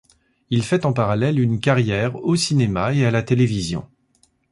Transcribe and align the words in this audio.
Il 0.49 0.63
fait 0.63 0.87
en 0.87 0.93
parallèle 0.93 1.39
une 1.39 1.59
carrière 1.59 2.15
au 2.15 2.35
cinéma 2.35 2.91
et 2.95 3.05
à 3.05 3.11
la 3.11 3.21
télévision. 3.21 3.87